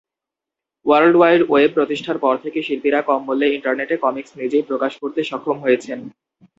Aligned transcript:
World 0.85 1.15
wide 1.17 1.41
web 1.49 1.71
প্রতিষ্ঠার 1.77 2.17
পর 2.23 2.35
থেকে 2.43 2.59
শিল্পীরা 2.67 3.01
কম 3.09 3.21
মূল্যে 3.27 3.47
ইন্টারনেট 3.57 3.89
এ 3.95 3.97
কমিকস 4.05 4.31
নিজেই 4.41 4.67
প্রকাশ 4.69 4.93
করতে 5.01 5.19
সক্ষম 5.29 5.57
হয়েছেন। 5.65 5.99